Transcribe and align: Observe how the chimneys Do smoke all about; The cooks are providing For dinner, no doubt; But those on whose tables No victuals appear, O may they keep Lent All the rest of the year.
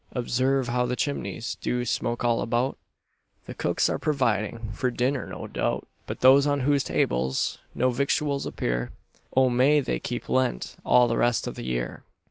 Observe 0.13 0.67
how 0.67 0.83
the 0.87 0.95
chimneys 0.95 1.53
Do 1.61 1.85
smoke 1.85 2.23
all 2.25 2.41
about; 2.41 2.75
The 3.45 3.53
cooks 3.53 3.87
are 3.87 3.99
providing 3.99 4.71
For 4.73 4.89
dinner, 4.89 5.27
no 5.27 5.45
doubt; 5.45 5.87
But 6.07 6.21
those 6.21 6.47
on 6.47 6.61
whose 6.61 6.83
tables 6.83 7.59
No 7.75 7.91
victuals 7.91 8.47
appear, 8.47 8.89
O 9.37 9.47
may 9.47 9.79
they 9.79 9.99
keep 9.99 10.27
Lent 10.27 10.75
All 10.83 11.07
the 11.07 11.17
rest 11.17 11.45
of 11.45 11.53
the 11.53 11.65
year. 11.65 12.03